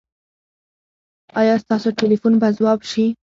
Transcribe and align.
ایا 1.39 1.55
ستاسو 1.63 1.87
ټیلیفون 1.99 2.33
به 2.41 2.47
ځواب 2.57 2.79
شي؟ 2.91 3.05